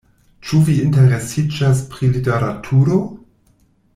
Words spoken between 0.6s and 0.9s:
vi